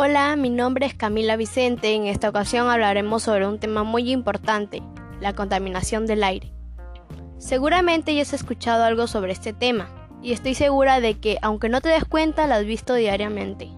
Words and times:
Hola, 0.00 0.36
mi 0.36 0.48
nombre 0.48 0.86
es 0.86 0.94
Camila 0.94 1.34
Vicente. 1.34 1.92
En 1.92 2.06
esta 2.06 2.28
ocasión 2.28 2.70
hablaremos 2.70 3.24
sobre 3.24 3.48
un 3.48 3.58
tema 3.58 3.82
muy 3.82 4.12
importante, 4.12 4.80
la 5.20 5.32
contaminación 5.32 6.06
del 6.06 6.22
aire. 6.22 6.52
Seguramente 7.38 8.14
ya 8.14 8.22
has 8.22 8.32
escuchado 8.32 8.84
algo 8.84 9.08
sobre 9.08 9.32
este 9.32 9.52
tema 9.52 9.90
y 10.22 10.30
estoy 10.30 10.54
segura 10.54 11.00
de 11.00 11.18
que, 11.18 11.38
aunque 11.42 11.68
no 11.68 11.80
te 11.80 11.88
des 11.88 12.04
cuenta, 12.04 12.46
lo 12.46 12.54
has 12.54 12.64
visto 12.64 12.94
diariamente. 12.94 13.70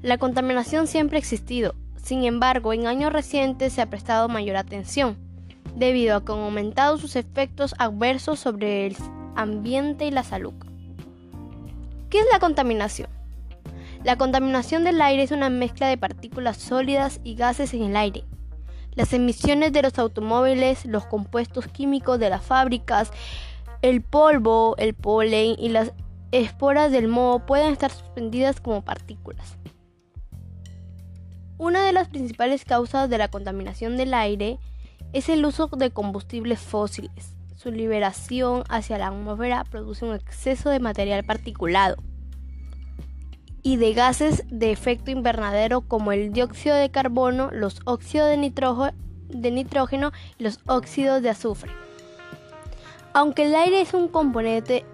La 0.00 0.16
contaminación 0.16 0.86
siempre 0.86 1.18
ha 1.18 1.20
existido, 1.20 1.74
sin 2.02 2.24
embargo, 2.24 2.72
en 2.72 2.86
años 2.86 3.12
recientes 3.12 3.74
se 3.74 3.82
ha 3.82 3.90
prestado 3.90 4.30
mayor 4.30 4.56
atención, 4.56 5.18
debido 5.76 6.16
a 6.16 6.24
que 6.24 6.32
han 6.32 6.38
aumentado 6.38 6.96
sus 6.96 7.14
efectos 7.14 7.74
adversos 7.76 8.40
sobre 8.40 8.86
el 8.86 8.96
ambiente 9.36 10.06
y 10.06 10.12
la 10.12 10.22
salud. 10.22 10.54
¿Qué 12.08 12.20
es 12.20 12.26
la 12.32 12.38
contaminación? 12.38 13.19
La 14.02 14.16
contaminación 14.16 14.82
del 14.82 15.02
aire 15.02 15.22
es 15.22 15.30
una 15.30 15.50
mezcla 15.50 15.86
de 15.86 15.98
partículas 15.98 16.56
sólidas 16.56 17.20
y 17.22 17.34
gases 17.34 17.74
en 17.74 17.82
el 17.82 17.96
aire. 17.96 18.24
Las 18.94 19.12
emisiones 19.12 19.74
de 19.74 19.82
los 19.82 19.98
automóviles, 19.98 20.86
los 20.86 21.04
compuestos 21.04 21.68
químicos 21.68 22.18
de 22.18 22.30
las 22.30 22.42
fábricas, 22.42 23.10
el 23.82 24.00
polvo, 24.00 24.74
el 24.78 24.94
polen 24.94 25.54
y 25.58 25.68
las 25.68 25.92
esporas 26.32 26.90
del 26.92 27.08
moho 27.08 27.44
pueden 27.44 27.72
estar 27.72 27.90
suspendidas 27.90 28.62
como 28.62 28.82
partículas. 28.82 29.58
Una 31.58 31.84
de 31.84 31.92
las 31.92 32.08
principales 32.08 32.64
causas 32.64 33.10
de 33.10 33.18
la 33.18 33.28
contaminación 33.28 33.98
del 33.98 34.14
aire 34.14 34.58
es 35.12 35.28
el 35.28 35.44
uso 35.44 35.66
de 35.66 35.90
combustibles 35.90 36.58
fósiles. 36.58 37.36
Su 37.54 37.70
liberación 37.70 38.64
hacia 38.70 38.96
la 38.96 39.08
atmósfera 39.08 39.64
produce 39.64 40.06
un 40.06 40.14
exceso 40.14 40.70
de 40.70 40.80
material 40.80 41.22
particulado 41.22 41.96
y 43.62 43.76
de 43.76 43.92
gases 43.92 44.44
de 44.48 44.72
efecto 44.72 45.10
invernadero 45.10 45.82
como 45.82 46.12
el 46.12 46.32
dióxido 46.32 46.76
de 46.76 46.90
carbono, 46.90 47.50
los 47.52 47.80
óxidos 47.84 48.28
de, 48.28 49.50
nitrógeno 49.50 50.12
y 50.38 50.44
los 50.44 50.60
óxidos 50.66 51.22
de 51.22 51.30
azufre. 51.30 51.70
Aunque 53.12 53.46
el 53.46 53.54
aire 53.54 53.80
es 53.80 53.92
un 53.92 54.08
componente 54.08 54.84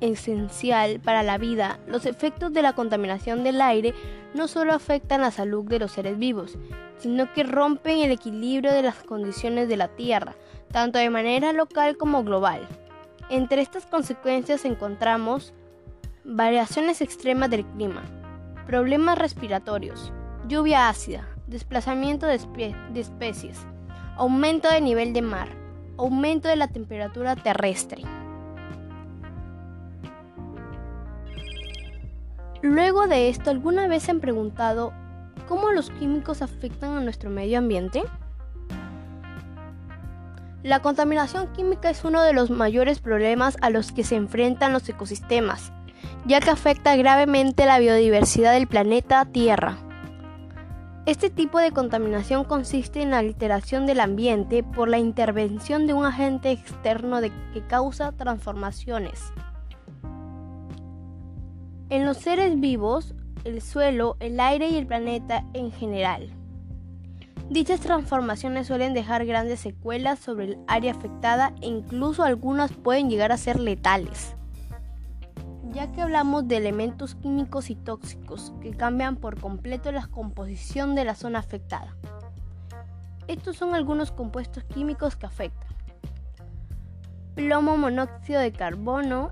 esencial 0.00 1.00
para 1.00 1.22
la 1.22 1.38
vida, 1.38 1.80
los 1.86 2.06
efectos 2.06 2.52
de 2.52 2.62
la 2.62 2.74
contaminación 2.74 3.42
del 3.42 3.60
aire 3.60 3.94
no 4.34 4.46
solo 4.46 4.74
afectan 4.74 5.22
la 5.22 5.30
salud 5.30 5.64
de 5.64 5.80
los 5.80 5.92
seres 5.92 6.18
vivos, 6.18 6.56
sino 6.98 7.32
que 7.32 7.42
rompen 7.42 7.98
el 8.00 8.12
equilibrio 8.12 8.72
de 8.72 8.82
las 8.82 9.02
condiciones 9.02 9.68
de 9.68 9.76
la 9.76 9.88
Tierra, 9.88 10.36
tanto 10.70 10.98
de 10.98 11.10
manera 11.10 11.52
local 11.52 11.96
como 11.96 12.22
global. 12.22 12.68
Entre 13.30 13.62
estas 13.62 13.86
consecuencias 13.86 14.64
encontramos 14.64 15.52
variaciones 16.30 17.00
extremas 17.00 17.48
del 17.48 17.64
clima, 17.64 18.02
problemas 18.66 19.16
respiratorios, 19.16 20.12
lluvia 20.46 20.90
ácida, 20.90 21.26
desplazamiento 21.46 22.26
de, 22.26 22.34
especies, 22.94 23.66
aumento 24.14 24.68
de 24.68 24.82
nivel 24.82 25.14
de 25.14 25.22
mar, 25.22 25.48
aumento 25.96 26.48
de 26.48 26.56
la 26.56 26.68
temperatura 26.68 27.34
terrestre. 27.34 28.02
Luego 32.60 33.06
de 33.06 33.30
esto, 33.30 33.48
¿alguna 33.48 33.88
vez 33.88 34.02
se 34.02 34.10
han 34.10 34.20
preguntado 34.20 34.92
cómo 35.48 35.70
los 35.70 35.88
químicos 35.92 36.42
afectan 36.42 36.94
a 36.94 37.00
nuestro 37.00 37.30
medio 37.30 37.56
ambiente? 37.56 38.02
La 40.62 40.82
contaminación 40.82 41.50
química 41.54 41.88
es 41.88 42.04
uno 42.04 42.20
de 42.22 42.34
los 42.34 42.50
mayores 42.50 42.98
problemas 42.98 43.56
a 43.62 43.70
los 43.70 43.92
que 43.92 44.04
se 44.04 44.16
enfrentan 44.16 44.74
los 44.74 44.86
ecosistemas 44.90 45.72
ya 46.26 46.40
que 46.40 46.50
afecta 46.50 46.96
gravemente 46.96 47.66
la 47.66 47.78
biodiversidad 47.78 48.52
del 48.52 48.66
planeta 48.66 49.24
Tierra. 49.24 49.78
Este 51.06 51.30
tipo 51.30 51.58
de 51.58 51.72
contaminación 51.72 52.44
consiste 52.44 53.00
en 53.00 53.12
la 53.12 53.18
alteración 53.18 53.86
del 53.86 54.00
ambiente 54.00 54.62
por 54.62 54.90
la 54.90 54.98
intervención 54.98 55.86
de 55.86 55.94
un 55.94 56.04
agente 56.04 56.50
externo 56.50 57.20
que 57.22 57.66
causa 57.66 58.12
transformaciones. 58.12 59.32
En 61.88 62.04
los 62.04 62.18
seres 62.18 62.60
vivos, 62.60 63.14
el 63.44 63.62
suelo, 63.62 64.18
el 64.20 64.38
aire 64.38 64.68
y 64.68 64.76
el 64.76 64.86
planeta 64.86 65.46
en 65.54 65.72
general. 65.72 66.30
Dichas 67.48 67.80
transformaciones 67.80 68.66
suelen 68.66 68.92
dejar 68.92 69.24
grandes 69.24 69.60
secuelas 69.60 70.18
sobre 70.18 70.44
el 70.44 70.58
área 70.66 70.92
afectada 70.92 71.54
e 71.62 71.68
incluso 71.68 72.22
algunas 72.22 72.70
pueden 72.72 73.08
llegar 73.08 73.32
a 73.32 73.38
ser 73.38 73.58
letales 73.58 74.36
ya 75.72 75.92
que 75.92 76.02
hablamos 76.02 76.48
de 76.48 76.56
elementos 76.56 77.14
químicos 77.14 77.70
y 77.70 77.74
tóxicos 77.74 78.52
que 78.60 78.70
cambian 78.70 79.16
por 79.16 79.40
completo 79.40 79.92
la 79.92 80.06
composición 80.06 80.94
de 80.94 81.04
la 81.04 81.14
zona 81.14 81.40
afectada. 81.40 81.94
Estos 83.26 83.56
son 83.56 83.74
algunos 83.74 84.10
compuestos 84.10 84.64
químicos 84.64 85.16
que 85.16 85.26
afectan. 85.26 85.68
Plomo 87.34 87.76
monóxido 87.76 88.40
de 88.40 88.52
carbono, 88.52 89.30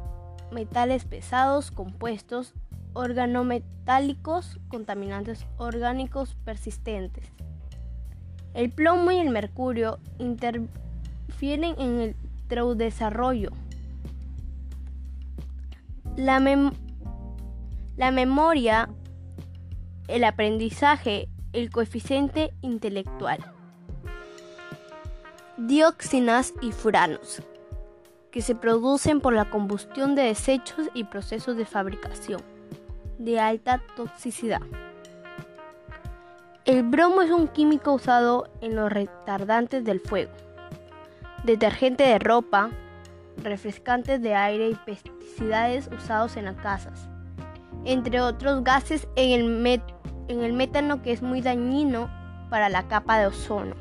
metales 0.53 1.05
pesados 1.05 1.71
compuestos, 1.71 2.55
organometálicos, 2.93 4.61
contaminantes 4.69 5.47
orgánicos 5.57 6.35
persistentes. 6.45 7.33
El 8.55 8.71
plomo 8.71 9.11
y 9.11 9.19
el 9.19 9.31
mercurio 9.31 9.99
interfieren 10.19 11.75
en 11.79 12.01
el 12.01 12.17
desarrollo 12.77 13.51
la, 16.17 16.41
memoria, 18.11 18.89
el 20.09 20.25
aprendizaje, 20.25 21.29
el 21.53 21.71
coeficiente 21.71 22.53
intelectual. 22.63 23.39
Dioxinas 25.59 26.53
y 26.61 26.73
furanos, 26.73 27.43
que 28.31 28.43
se 28.43 28.55
producen 28.55 29.21
por 29.21 29.35
la 29.35 29.51
combustión 29.51 30.15
de 30.15 30.23
desechos 30.23 30.89
y 30.95 31.05
procesos 31.05 31.57
de 31.57 31.65
fabricación, 31.65 32.41
de 33.19 33.41
alta 33.41 33.83
toxicidad. 33.97 34.63
El 36.65 36.83
bromo 36.83 37.23
es 37.23 37.31
un 37.31 37.47
químico 37.47 37.93
usado 37.93 38.51
en 38.61 38.75
los 38.75 38.91
retardantes 38.93 39.85
del 39.85 40.01
fuego, 40.01 40.33
detergente 41.45 42.03
de 42.03 42.19
ropa, 42.19 42.71
refrescantes 43.43 44.23
de 44.23 44.35
aire 44.35 44.71
y 44.71 44.75
pesticidas 44.75 45.89
usados 45.97 46.37
en 46.37 46.47
las 46.47 46.57
casas, 46.57 47.09
entre 47.85 48.21
otros 48.21 48.65
gases 48.65 49.07
en 49.17 49.41
el, 49.41 49.83
en 50.29 50.43
el 50.43 50.53
metano 50.53 51.03
que 51.03 51.13
es 51.13 51.23
muy 51.23 51.41
dañino 51.41 52.11
para 52.51 52.69
la 52.69 52.89
capa 52.89 53.19
de 53.19 53.27
ozono. 53.27 53.75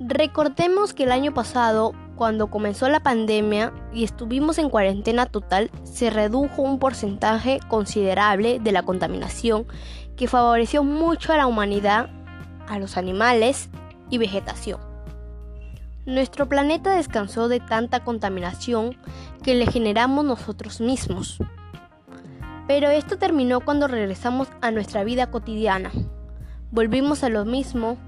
Recordemos 0.00 0.94
que 0.94 1.04
el 1.04 1.12
año 1.12 1.34
pasado, 1.34 1.92
cuando 2.14 2.50
comenzó 2.50 2.88
la 2.88 3.00
pandemia 3.00 3.72
y 3.92 4.04
estuvimos 4.04 4.58
en 4.58 4.70
cuarentena 4.70 5.26
total, 5.26 5.70
se 5.82 6.10
redujo 6.10 6.62
un 6.62 6.78
porcentaje 6.78 7.58
considerable 7.68 8.60
de 8.60 8.72
la 8.72 8.84
contaminación 8.84 9.66
que 10.16 10.28
favoreció 10.28 10.84
mucho 10.84 11.32
a 11.32 11.36
la 11.36 11.46
humanidad, 11.46 12.10
a 12.68 12.78
los 12.78 12.96
animales 12.96 13.70
y 14.08 14.18
vegetación. 14.18 14.87
Nuestro 16.08 16.48
planeta 16.48 16.96
descansó 16.96 17.48
de 17.48 17.60
tanta 17.60 18.02
contaminación 18.02 18.96
que 19.42 19.54
le 19.54 19.66
generamos 19.66 20.24
nosotros 20.24 20.80
mismos. 20.80 21.36
Pero 22.66 22.88
esto 22.88 23.18
terminó 23.18 23.60
cuando 23.60 23.88
regresamos 23.88 24.48
a 24.62 24.70
nuestra 24.70 25.04
vida 25.04 25.30
cotidiana. 25.30 25.92
Volvimos 26.70 27.24
a 27.24 27.28
lo 27.28 27.44
mismo, 27.44 27.98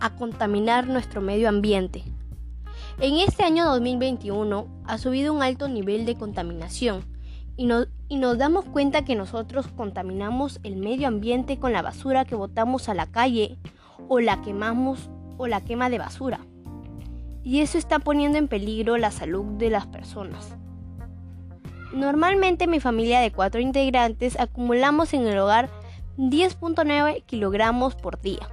a 0.00 0.16
contaminar 0.16 0.88
nuestro 0.88 1.20
medio 1.20 1.48
ambiente. 1.48 2.02
En 2.98 3.14
este 3.18 3.44
año 3.44 3.64
2021 3.66 4.66
ha 4.86 4.98
subido 4.98 5.32
un 5.34 5.44
alto 5.44 5.68
nivel 5.68 6.04
de 6.04 6.16
contaminación 6.16 7.04
y, 7.56 7.66
nos 7.66 8.38
damos 8.38 8.64
cuenta 8.64 9.04
que 9.04 9.14
nosotros 9.14 9.68
contaminamos 9.68 10.58
el 10.64 10.74
medio 10.74 11.06
ambiente 11.06 11.60
con 11.60 11.72
la 11.72 11.82
basura 11.82 12.24
que 12.24 12.34
botamos 12.34 12.88
a 12.88 12.94
la 12.94 13.06
calle 13.06 13.56
o 14.08 14.18
la 14.18 14.42
quemamos 14.42 15.10
o 15.38 15.46
la 15.46 15.60
quema 15.60 15.88
de 15.90 15.98
basura 15.98 16.40
y 17.46 17.60
eso 17.60 17.78
está 17.78 18.00
poniendo 18.00 18.38
en 18.38 18.48
peligro 18.48 18.96
la 18.96 19.12
salud 19.12 19.44
de 19.56 19.70
las 19.70 19.86
personas. 19.86 20.56
Normalmente 21.94 22.66
mi 22.66 22.80
familia 22.80 23.20
de 23.20 23.30
cuatro 23.30 23.60
integrantes 23.60 24.36
acumulamos 24.36 25.14
en 25.14 25.28
el 25.28 25.38
hogar 25.38 25.70
10.9 26.18 27.22
kilogramos 27.24 27.94
por 27.94 28.20
día. 28.20 28.48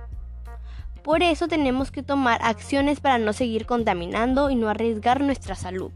Por 1.04 1.24
eso 1.24 1.48
tenemos 1.48 1.90
que 1.90 2.04
tomar 2.04 2.40
acciones 2.44 3.00
para 3.00 3.18
no 3.18 3.34
seguir 3.34 3.66
contaminando 3.66 4.52
y 4.52 4.56
no 4.56 4.70
arriesgar 4.70 5.22
nuestra 5.22 5.56
salud. 5.56 5.92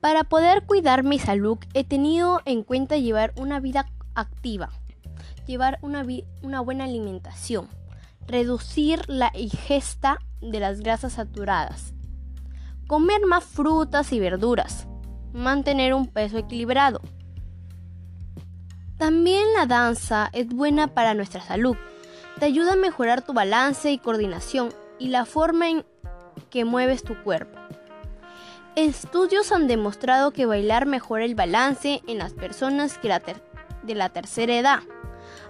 Para 0.00 0.24
poder 0.24 0.66
cuidar 0.66 1.04
mi 1.04 1.20
salud 1.20 1.58
he 1.72 1.84
tenido 1.84 2.40
en 2.46 2.64
cuenta 2.64 2.96
llevar 2.96 3.32
una 3.36 3.60
vida 3.60 3.86
activa, 4.16 4.70
llevar 5.46 5.78
una, 5.82 6.04
una 6.42 6.60
buena 6.62 6.82
alimentación, 6.82 7.68
reducir 8.26 9.08
la 9.08 9.30
ingesta 9.36 10.18
de 10.40 10.58
las 10.58 10.80
grasas 10.80 11.12
saturadas, 11.12 11.94
comer 12.88 13.26
más 13.26 13.44
frutas 13.44 14.12
y 14.12 14.18
verduras, 14.18 14.88
mantener 15.32 15.92
un 15.92 16.08
peso 16.08 16.38
equilibrado. 16.38 17.00
También 18.96 19.44
la 19.54 19.66
danza 19.66 20.30
es 20.32 20.48
buena 20.48 20.88
para 20.88 21.14
nuestra 21.14 21.42
salud. 21.42 21.76
Te 22.40 22.46
ayuda 22.46 22.72
a 22.72 22.76
mejorar 22.76 23.22
tu 23.22 23.34
balance 23.34 23.92
y 23.92 23.98
coordinación 23.98 24.72
y 24.98 25.08
la 25.08 25.26
forma 25.26 25.68
en 25.68 25.84
que 26.50 26.64
mueves 26.64 27.04
tu 27.04 27.14
cuerpo. 27.22 27.58
Estudios 28.74 29.52
han 29.52 29.66
demostrado 29.66 30.30
que 30.30 30.46
bailar 30.46 30.86
mejora 30.86 31.24
el 31.24 31.34
balance 31.34 32.00
en 32.06 32.18
las 32.18 32.32
personas 32.32 32.98
de 33.82 33.94
la 33.94 34.08
tercera 34.08 34.56
edad. 34.56 34.80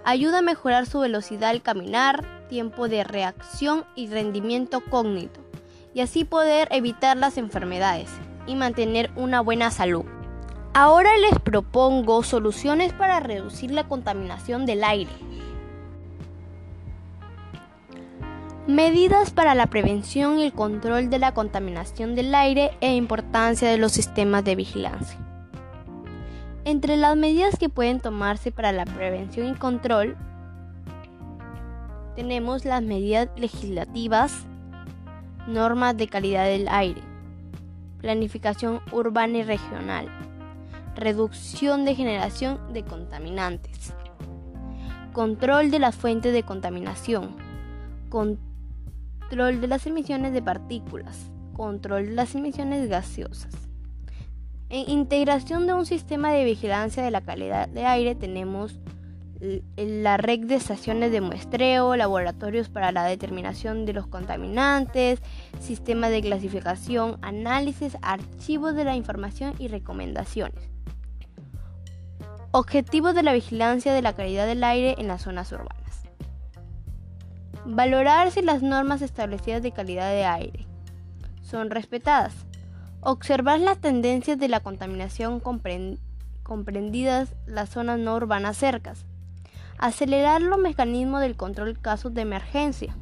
Ayuda 0.04 0.38
a 0.38 0.42
mejorar 0.42 0.86
su 0.86 1.00
velocidad 1.00 1.50
al 1.50 1.62
caminar, 1.62 2.48
tiempo 2.48 2.88
de 2.88 3.04
reacción 3.04 3.84
y 3.94 4.08
rendimiento 4.08 4.80
cognito, 4.80 5.47
y 5.98 6.00
así 6.00 6.22
poder 6.22 6.68
evitar 6.70 7.16
las 7.16 7.38
enfermedades 7.38 8.08
y 8.46 8.54
mantener 8.54 9.10
una 9.16 9.40
buena 9.40 9.72
salud. 9.72 10.04
Ahora 10.72 11.10
les 11.18 11.40
propongo 11.40 12.22
soluciones 12.22 12.92
para 12.92 13.18
reducir 13.18 13.72
la 13.72 13.88
contaminación 13.88 14.64
del 14.64 14.84
aire. 14.84 15.10
Medidas 18.68 19.32
para 19.32 19.56
la 19.56 19.66
prevención 19.66 20.38
y 20.38 20.44
el 20.44 20.52
control 20.52 21.10
de 21.10 21.18
la 21.18 21.34
contaminación 21.34 22.14
del 22.14 22.32
aire 22.32 22.70
e 22.80 22.94
importancia 22.94 23.68
de 23.68 23.78
los 23.78 23.90
sistemas 23.90 24.44
de 24.44 24.54
vigilancia. 24.54 25.18
Entre 26.64 26.96
las 26.96 27.16
medidas 27.16 27.58
que 27.58 27.70
pueden 27.70 27.98
tomarse 27.98 28.52
para 28.52 28.70
la 28.70 28.84
prevención 28.84 29.48
y 29.48 29.54
control 29.56 30.16
tenemos 32.14 32.64
las 32.64 32.84
medidas 32.84 33.30
legislativas, 33.36 34.46
normas 35.48 35.96
de 35.96 36.08
calidad 36.08 36.44
del 36.44 36.68
aire, 36.68 37.00
planificación 38.00 38.80
urbana 38.92 39.38
y 39.38 39.42
regional, 39.42 40.08
reducción 40.94 41.86
de 41.86 41.94
generación 41.94 42.72
de 42.74 42.84
contaminantes, 42.84 43.94
control 45.14 45.70
de 45.70 45.78
las 45.78 45.96
fuentes 45.96 46.34
de 46.34 46.42
contaminación, 46.42 47.34
control 48.10 49.60
de 49.62 49.66
las 49.66 49.86
emisiones 49.86 50.34
de 50.34 50.42
partículas, 50.42 51.30
control 51.54 52.08
de 52.08 52.12
las 52.12 52.34
emisiones 52.34 52.86
gaseosas. 52.88 53.54
En 54.68 54.90
integración 54.90 55.66
de 55.66 55.72
un 55.72 55.86
sistema 55.86 56.30
de 56.30 56.44
vigilancia 56.44 57.02
de 57.02 57.10
la 57.10 57.22
calidad 57.22 57.68
de 57.68 57.86
aire 57.86 58.14
tenemos 58.14 58.78
la 59.76 60.16
red 60.16 60.46
de 60.46 60.56
estaciones 60.56 61.12
de 61.12 61.20
muestreo, 61.20 61.94
laboratorios 61.96 62.68
para 62.68 62.90
la 62.92 63.04
determinación 63.04 63.86
de 63.86 63.92
los 63.92 64.06
contaminantes, 64.06 65.20
sistemas 65.60 66.10
de 66.10 66.22
clasificación, 66.22 67.18
análisis, 67.22 67.96
archivos 68.02 68.74
de 68.74 68.84
la 68.84 68.96
información 68.96 69.54
y 69.58 69.68
recomendaciones. 69.68 70.68
Objetivos 72.50 73.14
de 73.14 73.22
la 73.22 73.32
vigilancia 73.32 73.92
de 73.92 74.02
la 74.02 74.14
calidad 74.14 74.46
del 74.46 74.64
aire 74.64 74.96
en 74.98 75.06
las 75.06 75.22
zonas 75.22 75.52
urbanas. 75.52 76.02
Valorar 77.64 78.30
si 78.30 78.40
las 78.42 78.62
normas 78.62 79.02
establecidas 79.02 79.62
de 79.62 79.72
calidad 79.72 80.10
de 80.10 80.24
aire 80.24 80.66
son 81.42 81.70
respetadas. 81.70 82.34
Observar 83.00 83.60
las 83.60 83.78
tendencias 83.78 84.38
de 84.38 84.48
la 84.48 84.60
contaminación 84.60 85.40
comprendidas 86.42 87.34
las 87.46 87.68
zonas 87.68 87.98
no 87.98 88.16
urbanas 88.16 88.56
cercas. 88.56 89.04
Acelerar 89.78 90.42
los 90.42 90.58
mecanismos 90.58 91.20
del 91.20 91.36
control 91.36 91.78
casos 91.78 92.14
de 92.14 92.22
emergencia. 92.22 92.94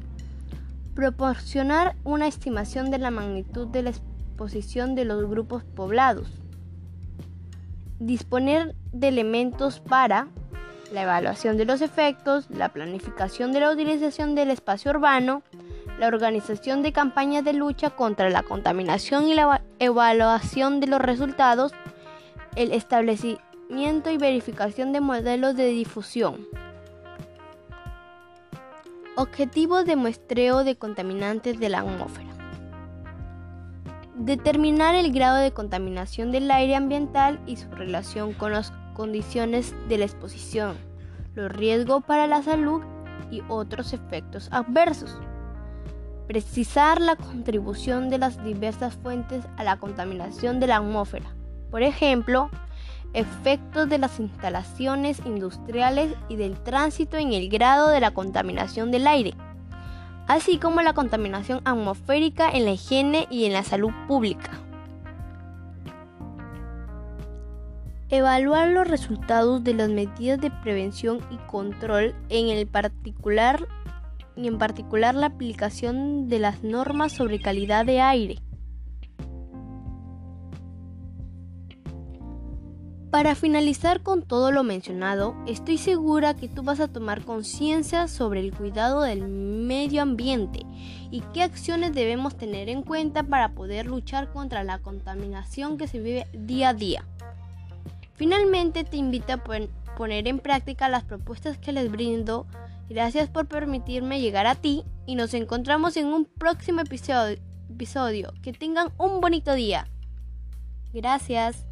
Proporcionar 0.95 1.95
una 2.03 2.27
estimación 2.27 2.91
de 2.91 2.97
la 2.99 3.11
magnitud 3.11 3.67
de 3.67 3.83
la 3.83 3.89
exposición 3.89 4.95
de 4.95 5.05
los 5.05 5.27
grupos 5.27 5.63
poblados 5.63 6.31
disponer 7.99 8.75
de 8.91 9.07
elementos 9.07 9.79
para 9.79 10.27
la 10.91 11.03
evaluación 11.03 11.57
de 11.57 11.65
los 11.65 11.81
efectos, 11.81 12.49
la 12.49 12.69
planificación 12.69 13.51
de 13.51 13.59
la 13.59 13.71
utilización 13.71 14.35
del 14.35 14.51
espacio 14.51 14.91
urbano, 14.91 15.41
la 15.99 16.07
organización 16.07 16.83
de 16.83 16.93
campañas 16.93 17.43
de 17.43 17.53
lucha 17.53 17.89
contra 17.89 18.29
la 18.29 18.43
contaminación 18.43 19.27
y 19.27 19.33
la 19.33 19.61
evaluación 19.79 20.79
de 20.79 20.87
los 20.87 21.01
resultados, 21.01 21.73
el 22.55 22.71
establecimiento 22.71 24.11
y 24.11 24.17
verificación 24.17 24.93
de 24.93 25.01
modelos 25.01 25.55
de 25.57 25.67
difusión. 25.67 26.47
Objetivos 29.19 29.83
de 29.85 29.95
muestreo 29.95 30.63
de 30.63 30.75
contaminantes 30.75 31.59
de 31.59 31.69
la 31.69 31.79
atmósfera. 31.79 32.29
Determinar 34.13 34.93
el 34.93 35.11
grado 35.11 35.37
de 35.37 35.51
contaminación 35.51 36.31
del 36.31 36.51
aire 36.51 36.75
ambiental 36.75 37.39
y 37.47 37.55
su 37.55 37.67
relación 37.71 38.33
con 38.33 38.51
las 38.51 38.71
condiciones 38.93 39.73
de 39.89 39.97
la 39.97 40.05
exposición, 40.05 40.77
los 41.33 41.51
riesgos 41.51 42.03
para 42.03 42.27
la 42.27 42.43
salud 42.43 42.83
y 43.31 43.41
otros 43.49 43.91
efectos 43.93 44.49
adversos. 44.51 45.17
Precisar 46.27 47.01
la 47.01 47.15
contribución 47.15 48.11
de 48.11 48.19
las 48.19 48.43
diversas 48.43 48.97
fuentes 48.97 49.47
a 49.57 49.63
la 49.63 49.79
contaminación 49.79 50.59
de 50.59 50.67
la 50.67 50.75
atmósfera. 50.75 51.33
Por 51.71 51.81
ejemplo, 51.81 52.51
efectos 53.13 53.89
de 53.89 53.97
las 53.97 54.19
instalaciones 54.19 55.21
industriales 55.25 56.13
y 56.29 56.35
del 56.35 56.61
tránsito 56.61 57.17
en 57.17 57.33
el 57.33 57.49
grado 57.49 57.89
de 57.89 57.99
la 57.99 58.11
contaminación 58.11 58.91
del 58.91 59.07
aire 59.07 59.33
así 60.27 60.57
como 60.57 60.81
la 60.81 60.93
contaminación 60.93 61.61
atmosférica 61.65 62.49
en 62.49 62.65
la 62.65 62.71
higiene 62.71 63.27
y 63.31 63.45
en 63.45 63.53
la 63.53 63.63
salud 63.63 63.91
pública. 64.07 64.51
Evaluar 68.09 68.69
los 68.69 68.87
resultados 68.87 69.63
de 69.63 69.73
las 69.73 69.89
medidas 69.89 70.39
de 70.39 70.49
prevención 70.49 71.19
y 71.29 71.37
control 71.49 72.15
en 72.29 72.47
el 72.49 72.67
particular 72.67 73.67
y 74.35 74.47
en 74.47 74.57
particular 74.57 75.15
la 75.15 75.27
aplicación 75.27 76.29
de 76.29 76.39
las 76.39 76.63
normas 76.63 77.11
sobre 77.11 77.39
calidad 77.39 77.85
de 77.85 77.99
aire. 78.01 78.37
Para 83.11 83.35
finalizar 83.35 84.01
con 84.01 84.21
todo 84.21 84.51
lo 84.51 84.63
mencionado, 84.63 85.33
estoy 85.47 85.77
segura 85.77 86.35
que 86.35 86.49
tú 86.49 86.61
vas 86.61 86.81
a 86.81 86.89
tomar 86.89 87.23
conciencia 87.23 88.09
sobre 88.09 88.41
el 88.41 88.53
cuidado 88.53 89.01
del 89.01 89.25
medio 89.29 90.01
ambiente 90.01 90.65
y 91.09 91.21
qué 91.33 91.41
acciones 91.41 91.93
debemos 91.93 92.35
tener 92.35 92.67
en 92.67 92.83
cuenta 92.83 93.23
para 93.23 93.53
poder 93.53 93.85
luchar 93.85 94.33
contra 94.33 94.65
la 94.65 94.79
contaminación 94.79 95.77
que 95.77 95.87
se 95.87 95.99
vive 95.99 96.27
día 96.33 96.69
a 96.69 96.73
día. 96.73 97.05
Finalmente 98.15 98.83
te 98.83 98.97
invito 98.97 99.31
a 99.31 99.43
poner 99.95 100.27
en 100.27 100.39
práctica 100.39 100.89
las 100.89 101.05
propuestas 101.05 101.57
que 101.57 101.71
les 101.71 101.89
brindo. 101.89 102.45
Gracias 102.89 103.29
por 103.29 103.47
permitirme 103.47 104.19
llegar 104.19 104.47
a 104.47 104.55
ti 104.55 104.83
y 105.05 105.15
nos 105.15 105.33
encontramos 105.33 105.95
en 105.95 106.07
un 106.07 106.25
próximo 106.25 106.81
episodio. 106.81 108.33
Que 108.43 108.51
tengan 108.51 108.89
un 108.97 109.21
bonito 109.21 109.53
día. 109.53 109.87
Gracias. 110.93 111.67